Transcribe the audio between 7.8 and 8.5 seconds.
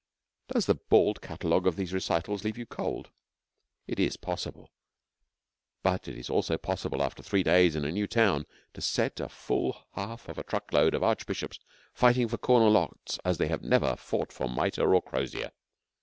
a new town